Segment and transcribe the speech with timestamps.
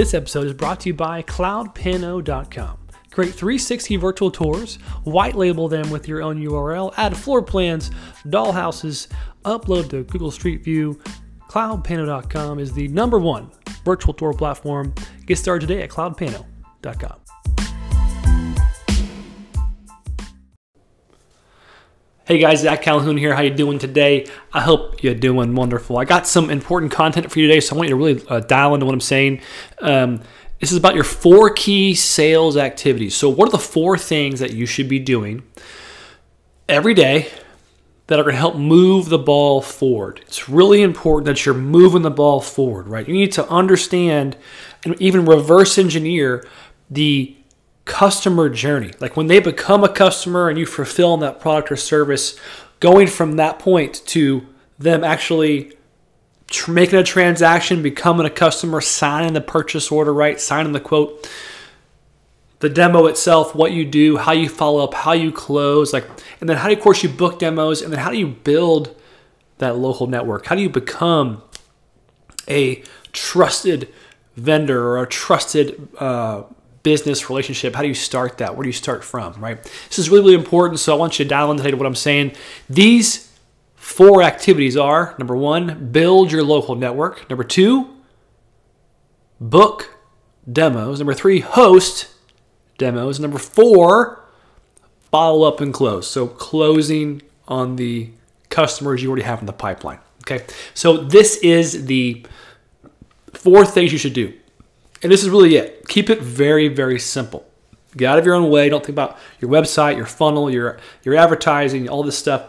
[0.00, 2.78] This episode is brought to you by CloudPano.com.
[3.10, 7.90] Create 360 virtual tours, white label them with your own URL, add floor plans,
[8.24, 9.08] dollhouses,
[9.44, 10.98] upload to Google Street View.
[11.50, 13.50] CloudPano.com is the number one
[13.84, 14.94] virtual tour platform.
[15.26, 17.29] Get started today at CloudPano.com.
[22.30, 23.34] Hey guys, Zach Calhoon here.
[23.34, 24.24] How you doing today?
[24.52, 25.98] I hope you're doing wonderful.
[25.98, 28.38] I got some important content for you today, so I want you to really uh,
[28.38, 29.40] dial into what I'm saying.
[29.80, 30.22] Um,
[30.60, 33.16] this is about your four key sales activities.
[33.16, 35.42] So, what are the four things that you should be doing
[36.68, 37.32] every day
[38.06, 40.20] that are going to help move the ball forward?
[40.28, 43.08] It's really important that you're moving the ball forward, right?
[43.08, 44.36] You need to understand
[44.84, 46.46] and even reverse engineer
[46.88, 47.36] the
[47.90, 48.92] customer journey.
[49.00, 52.38] Like when they become a customer and you fulfill that product or service,
[52.78, 54.46] going from that point to
[54.78, 55.76] them actually
[56.46, 60.40] tr- making a transaction, becoming a customer, signing the purchase order, right?
[60.40, 61.28] Signing the quote.
[62.60, 66.06] The demo itself, what you do, how you follow up, how you close, like,
[66.40, 68.94] and then how do of course, you book demos, and then how do you build
[69.58, 70.46] that local network?
[70.46, 71.42] How do you become
[72.46, 73.92] a trusted
[74.36, 76.44] vendor or a trusted uh,
[76.82, 78.56] business relationship how do you start that?
[78.56, 79.62] Where do you start from right?
[79.88, 81.86] This is really really important so i want you to dial in today to what
[81.86, 82.32] i'm saying.
[82.68, 83.30] These
[83.74, 87.28] four activities are number one build your local network.
[87.28, 87.90] Number two
[89.40, 89.94] book
[90.50, 90.98] demos.
[90.98, 92.08] Number three host
[92.78, 93.20] demos.
[93.20, 94.24] Number four
[95.10, 96.08] follow up and close.
[96.08, 98.10] So closing on the
[98.48, 99.98] customers you already have in the pipeline
[100.30, 100.44] okay?
[100.74, 102.24] So this is the
[103.32, 104.32] four things you should do
[105.02, 105.88] and this is really it.
[105.88, 107.46] Keep it very, very simple.
[107.96, 108.68] Get out of your own way.
[108.68, 112.44] Don't think about your website, your funnel, your your advertising, all this stuff.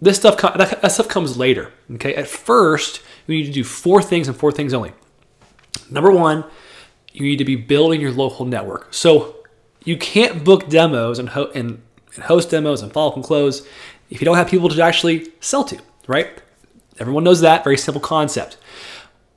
[0.00, 1.72] This stuff that, stuff comes later.
[1.94, 2.14] Okay.
[2.14, 4.92] At first, you need to do four things and four things only.
[5.90, 6.44] Number one,
[7.12, 8.92] you need to be building your local network.
[8.94, 9.36] So
[9.84, 11.82] you can't book demos and, ho- and,
[12.14, 13.66] and host demos and follow up and close
[14.10, 15.78] if you don't have people to actually sell to.
[16.06, 16.42] Right?
[16.98, 17.64] Everyone knows that.
[17.64, 18.56] Very simple concept.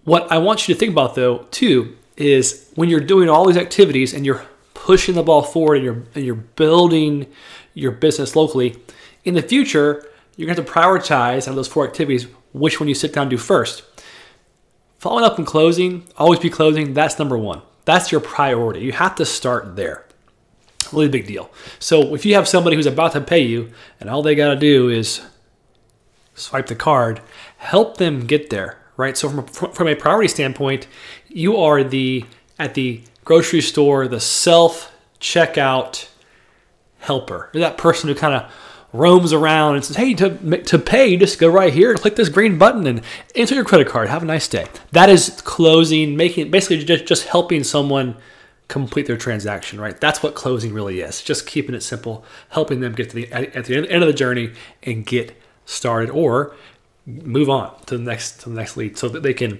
[0.03, 3.57] What I want you to think about though, too, is when you're doing all these
[3.57, 7.27] activities and you're pushing the ball forward and you're and you're building
[7.73, 8.75] your business locally,
[9.23, 12.79] in the future, you're going to have to prioritize out of those four activities which
[12.79, 13.83] one you sit down do first.
[14.97, 17.61] Following up and closing, always be closing, that's number one.
[17.85, 18.81] That's your priority.
[18.81, 20.05] You have to start there.
[20.91, 21.51] Really big deal.
[21.79, 24.59] So if you have somebody who's about to pay you and all they got to
[24.59, 25.21] do is
[26.35, 27.21] swipe the card,
[27.57, 29.17] help them get there right?
[29.17, 30.87] So from a, from a priority standpoint,
[31.27, 32.25] you are the
[32.57, 36.07] at the grocery store the self checkout
[36.99, 37.49] helper.
[37.53, 38.51] You're that person who kind of
[38.93, 42.57] roams around and says, "Hey, to to pay, just go right here, click this green
[42.57, 43.01] button, and
[43.35, 44.09] enter your credit card.
[44.09, 48.15] Have a nice day." That is closing, making basically just just helping someone
[48.67, 49.79] complete their transaction.
[49.79, 49.99] Right?
[49.99, 51.21] That's what closing really is.
[51.21, 54.51] Just keeping it simple, helping them get to the at the end of the journey
[54.83, 55.35] and get
[55.65, 56.55] started, or
[57.23, 59.59] move on to the next to the next lead so that they can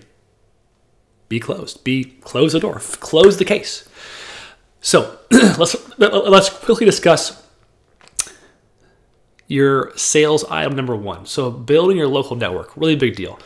[1.29, 3.87] be closed be close the door close the case.
[4.81, 7.41] So let's let's quickly discuss
[9.47, 11.25] your sales item number one.
[11.25, 13.39] So building your local network really big deal.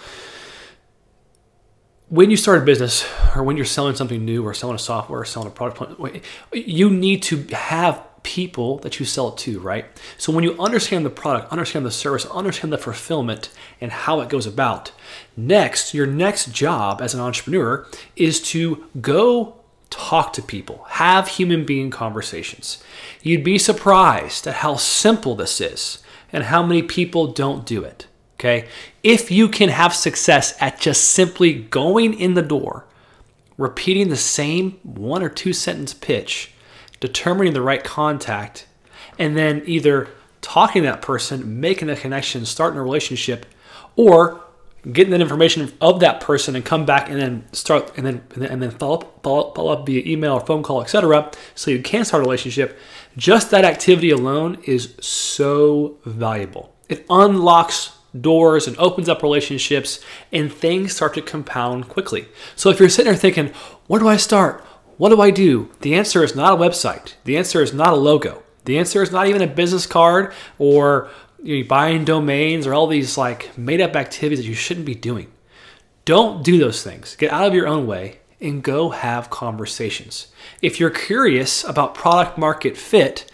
[2.08, 3.04] When you start a business
[3.36, 6.24] or when you're selling something new or selling a software or selling a product
[6.54, 9.86] you need to have people that you sell it to, right?
[10.18, 14.30] So when you understand the product, understand the service, understand the fulfillment and how it
[14.30, 14.92] goes about,
[15.38, 19.58] next, your next job as an entrepreneur is to go
[19.92, 22.84] talk to people, have human being conversations.
[23.22, 26.02] You'd be surprised at how simple this is
[26.34, 28.08] and how many people don't do it.
[28.40, 28.68] Okay?
[29.04, 32.88] If you can have success at just simply going in the door,
[33.56, 36.55] repeating the same one or two sentence pitch,
[37.00, 38.68] determining the right contact,
[39.18, 40.10] and then either
[40.42, 43.46] talking to that person, making a connection, starting a relationship,
[43.96, 44.42] or
[44.92, 48.62] getting that information of that person and come back and then start and then and
[48.62, 51.32] then follow up, follow, follow up via email or phone call, etc.
[51.56, 52.78] So you can start a relationship.
[53.18, 56.76] Just that activity alone is so valuable.
[56.88, 60.00] It unlocks doors and opens up relationships,
[60.32, 62.28] and things start to compound quickly.
[62.56, 63.52] So if you're sitting there thinking,
[63.88, 64.64] "Where do I start?
[64.98, 65.70] What do I do?
[65.82, 67.16] The answer is not a website.
[67.26, 68.44] The answer is not a logo.
[68.64, 71.10] The answer is not even a business card or
[71.44, 74.96] you know, buying domains or all these like made up activities that you shouldn't be
[74.96, 75.32] doing.
[76.06, 77.16] Don't do those things.
[77.16, 80.28] Get out of your own way and go have conversations.
[80.62, 83.30] If you're curious about product market fit,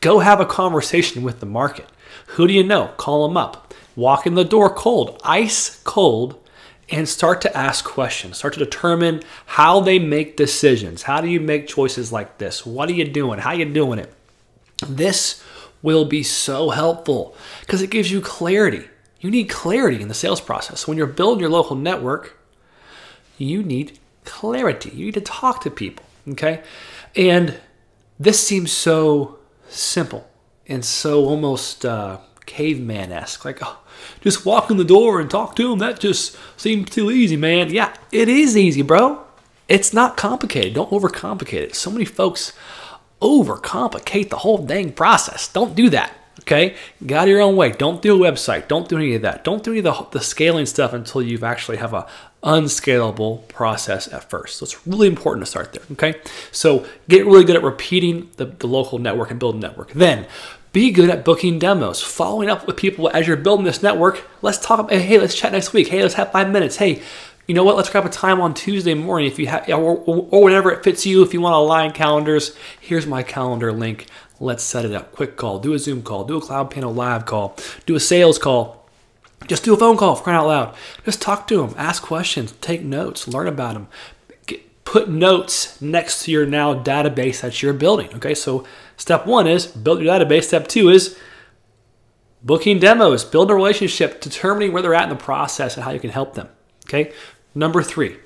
[0.00, 1.88] go have a conversation with the market.
[2.28, 2.88] Who do you know?
[2.96, 3.74] Call them up.
[3.96, 6.36] Walk in the door cold, ice cold,
[6.90, 8.38] and start to ask questions.
[8.38, 11.02] Start to determine how they make decisions.
[11.02, 12.66] How do you make choices like this?
[12.66, 13.38] What are you doing?
[13.38, 14.12] How are you doing it?
[14.86, 15.42] This
[15.82, 18.88] will be so helpful because it gives you clarity.
[19.20, 20.88] You need clarity in the sales process.
[20.88, 22.38] When you're building your local network,
[23.38, 24.90] you need clarity.
[24.90, 26.62] You need to talk to people, okay?
[27.14, 27.58] And
[28.18, 29.38] this seems so
[29.68, 30.28] simple
[30.66, 32.18] and so almost uh,
[32.50, 33.44] caveman esque.
[33.44, 33.78] Like, oh,
[34.20, 35.78] just walk in the door and talk to them.
[35.78, 37.70] That just seems too easy, man.
[37.70, 39.24] Yeah, it is easy, bro.
[39.68, 40.74] It's not complicated.
[40.74, 41.74] Don't overcomplicate it.
[41.76, 42.52] So many folks
[43.22, 45.46] overcomplicate the whole dang process.
[45.46, 46.16] Don't do that.
[46.40, 46.74] Okay,
[47.06, 47.70] got your own way.
[47.70, 48.66] Don't do a website.
[48.66, 49.44] Don't do any of that.
[49.44, 52.06] Don't do any of the, the scaling stuff until you actually have a
[52.42, 54.56] unscalable process at first.
[54.56, 55.82] So it's really important to start there.
[55.92, 56.18] Okay,
[56.50, 59.92] so get really good at repeating the, the local network and build a network.
[59.92, 60.26] Then
[60.72, 64.24] be good at booking demos, following up with people as you're building this network.
[64.40, 65.88] Let's talk hey, let's chat next week.
[65.88, 66.76] Hey, let's have five minutes.
[66.76, 67.02] Hey,
[67.46, 67.76] you know what?
[67.76, 71.04] Let's grab a time on Tuesday morning if you have, or, or whenever it fits
[71.04, 71.22] you.
[71.22, 74.06] If you want to align calendars, here's my calendar link.
[74.38, 75.12] Let's set it up.
[75.12, 77.56] Quick call, do a Zoom call, do a CloudPano live call,
[77.86, 78.86] do a sales call.
[79.48, 80.76] Just do a phone call for crying out loud.
[81.04, 83.88] Just talk to them, ask questions, take notes, learn about them.
[84.90, 88.12] Put notes next to your now database that you're building.
[88.14, 88.64] Okay, so
[88.96, 90.44] step one is build your database.
[90.44, 91.16] Step two is
[92.42, 96.00] booking demos, build a relationship, determining where they're at in the process and how you
[96.00, 96.48] can help them.
[96.86, 97.12] Okay,
[97.54, 98.16] Number three,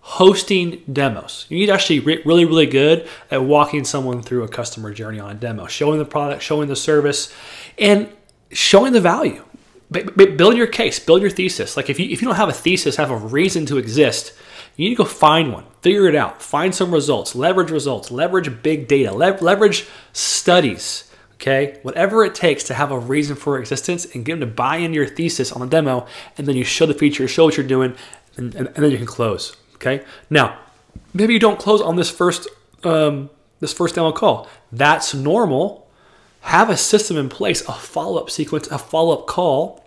[0.00, 1.46] hosting demos.
[1.48, 5.18] You need to actually re- really, really good at walking someone through a customer journey
[5.18, 7.32] on a demo, showing the product, showing the service,
[7.76, 8.08] and
[8.50, 9.44] showing the value.
[9.90, 11.76] B- b- build your case, build your thesis.
[11.76, 14.32] Like if you if you don't have a thesis, have a reason to exist,
[14.76, 18.62] you need to go find one, figure it out, find some results, leverage results, leverage
[18.62, 21.10] big data, le- leverage studies.
[21.34, 24.76] Okay, whatever it takes to have a reason for existence and get them to buy
[24.76, 26.06] into your thesis on the demo,
[26.38, 27.94] and then you show the feature, show what you're doing,
[28.36, 29.56] and, and, and then you can close.
[29.74, 30.04] Okay.
[30.30, 30.58] Now,
[31.12, 32.48] maybe you don't close on this first
[32.84, 33.30] um,
[33.60, 34.48] this first demo call.
[34.72, 35.86] That's normal.
[36.42, 39.83] Have a system in place, a follow up sequence, a follow up call,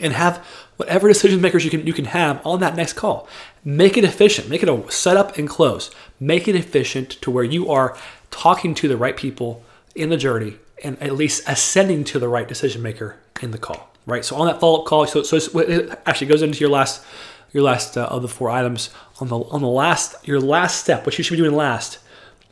[0.00, 0.38] and have
[0.76, 3.28] whatever decision makers you can you can have on that next call.
[3.64, 4.48] Make it efficient.
[4.48, 5.90] Make it a setup and close.
[6.20, 7.96] Make it efficient to where you are
[8.30, 9.64] talking to the right people
[9.94, 13.90] in the journey and at least ascending to the right decision maker in the call.
[14.06, 14.24] Right.
[14.24, 17.04] So on that follow up call, so so it actually goes into your last
[17.52, 18.90] your last uh, of the four items
[19.20, 21.98] on the on the last your last step, what you should be doing last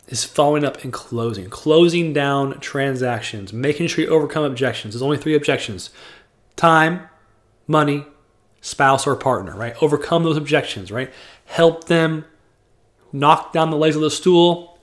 [0.08, 4.94] is following up and closing, closing down transactions, making sure you overcome objections.
[4.94, 5.90] There's only three objections:
[6.56, 7.08] time,
[7.66, 8.04] money,
[8.60, 9.54] spouse, or partner.
[9.54, 9.74] Right?
[9.82, 10.90] Overcome those objections.
[10.90, 11.12] Right?
[11.46, 12.24] Help them
[13.12, 14.78] knock down the legs of the stool,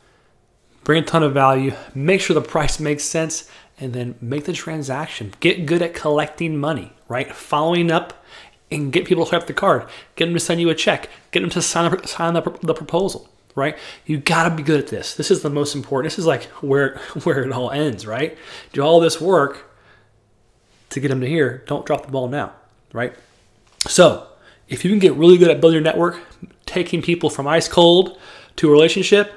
[0.84, 3.50] bring a ton of value, make sure the price makes sense,
[3.80, 5.34] and then make the transaction.
[5.40, 6.94] Get good at collecting money.
[7.08, 7.34] Right?
[7.34, 8.24] Following up
[8.74, 11.42] and get people to swipe the card, get them to send you a check, get
[11.42, 13.78] them to sign up, sign up the proposal, right?
[14.06, 15.14] You got to be good at this.
[15.16, 16.12] This is the most important.
[16.12, 18.38] This is like where where it all ends, right?
[18.74, 19.70] Do all this work
[20.90, 21.64] to get them to here.
[21.68, 22.54] Don't drop the ball now,
[22.94, 23.14] right?
[23.88, 24.28] So,
[24.70, 26.22] if you can get really good at building your network,
[26.66, 28.18] taking people from ice cold
[28.56, 29.34] to a relationship,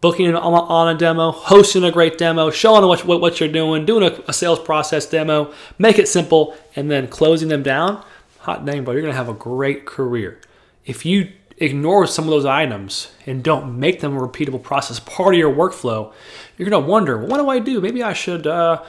[0.00, 4.02] booking on a demo, hosting a great demo, showing what, what, what you're doing, doing
[4.02, 8.04] a, a, sales process demo, make it simple, and then closing them down,
[8.40, 10.40] hot dang, bro, you're going to have a great career.
[10.84, 15.34] If you ignore some of those items and don't make them a repeatable process, part
[15.34, 16.12] of your workflow,
[16.56, 17.80] you're going to wonder, what do I do?
[17.80, 18.84] Maybe I should uh,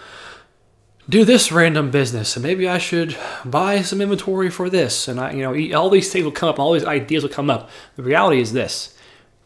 [1.10, 5.08] do this random business, and maybe I should buy some inventory for this.
[5.08, 7.50] And I, you know, all these things will come up, all these ideas will come
[7.50, 7.70] up.
[7.96, 8.98] The reality is this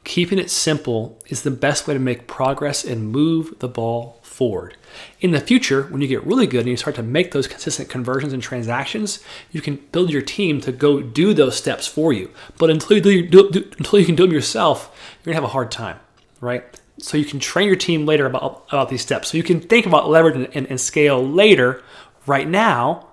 [0.03, 4.75] Keeping it simple is the best way to make progress and move the ball forward.
[5.19, 7.87] In the future, when you get really good and you start to make those consistent
[7.87, 12.31] conversions and transactions, you can build your team to go do those steps for you.
[12.57, 14.91] But until you, do, do, do, until you can do them yourself,
[15.23, 15.99] you're gonna have a hard time,
[16.39, 16.80] right?
[17.01, 19.29] So you can train your team later about, about these steps.
[19.29, 21.83] So you can think about leverage and, and, and scale later.
[22.27, 23.07] Right now,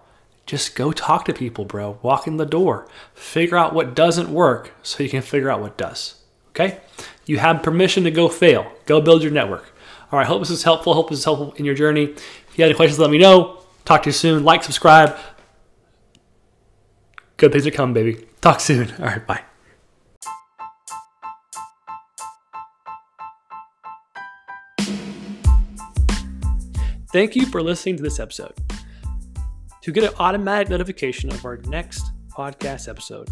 [0.47, 1.99] just go talk to people, bro.
[2.03, 2.89] Walk in the door.
[3.15, 6.17] Figure out what doesn't work so you can figure out what does.
[6.51, 6.81] Okay?
[7.27, 8.71] You have permission to go fail.
[8.87, 9.73] Go build your network.
[10.11, 10.95] All right, hope this is helpful.
[10.95, 12.05] Hope this is helpful in your journey.
[12.05, 13.61] If you have any questions, let me know.
[13.85, 14.45] Talk to you soon.
[14.45, 15.17] Like, subscribe.
[17.37, 18.27] Good things are coming, baby.
[18.41, 18.91] Talk soon.
[18.99, 19.48] All right, bye.
[27.19, 28.55] Thank you for listening to this episode.
[29.83, 33.29] To get an automatic notification of our next podcast episode,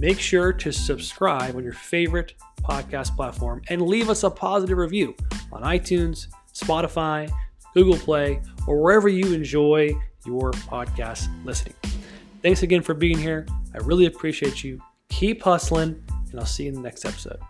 [0.00, 5.14] make sure to subscribe on your favorite podcast platform and leave us a positive review
[5.52, 7.30] on iTunes, Spotify,
[7.74, 9.90] Google Play, or wherever you enjoy
[10.24, 11.74] your podcast listening.
[12.40, 13.46] Thanks again for being here.
[13.74, 14.80] I really appreciate you.
[15.10, 17.40] Keep hustling, and I'll see you in the next episode.